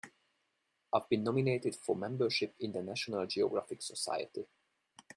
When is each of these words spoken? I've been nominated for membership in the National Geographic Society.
I've 0.91 1.07
been 1.09 1.23
nominated 1.23 1.75
for 1.75 1.95
membership 1.95 2.55
in 2.59 2.71
the 2.71 2.81
National 2.81 3.27
Geographic 3.27 3.83
Society. 3.83 4.47